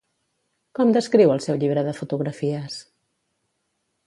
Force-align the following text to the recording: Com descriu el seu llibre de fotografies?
Com 0.79 0.93
descriu 0.95 1.33
el 1.35 1.43
seu 1.47 1.61
llibre 1.65 1.83
de 1.89 1.95
fotografies? 2.01 2.81